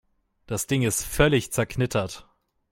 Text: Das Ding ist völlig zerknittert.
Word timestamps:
Das 0.47 0.65
Ding 0.65 0.81
ist 0.81 1.05
völlig 1.05 1.51
zerknittert. 1.51 2.27